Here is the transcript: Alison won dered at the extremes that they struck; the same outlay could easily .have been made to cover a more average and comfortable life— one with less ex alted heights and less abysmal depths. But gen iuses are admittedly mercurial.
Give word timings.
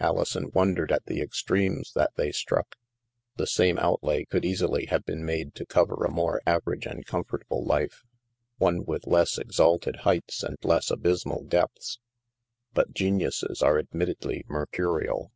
Alison 0.00 0.50
won 0.52 0.74
dered 0.74 0.90
at 0.90 1.06
the 1.06 1.20
extremes 1.22 1.92
that 1.92 2.10
they 2.16 2.32
struck; 2.32 2.74
the 3.36 3.46
same 3.46 3.78
outlay 3.78 4.24
could 4.24 4.44
easily 4.44 4.86
.have 4.86 5.04
been 5.04 5.24
made 5.24 5.54
to 5.54 5.64
cover 5.64 6.04
a 6.04 6.10
more 6.10 6.42
average 6.44 6.86
and 6.86 7.06
comfortable 7.06 7.64
life— 7.64 8.02
one 8.58 8.84
with 8.84 9.06
less 9.06 9.38
ex 9.38 9.60
alted 9.60 9.98
heights 9.98 10.42
and 10.42 10.56
less 10.64 10.90
abysmal 10.90 11.44
depths. 11.44 12.00
But 12.74 12.94
gen 12.94 13.20
iuses 13.20 13.62
are 13.62 13.78
admittedly 13.78 14.44
mercurial. 14.48 15.30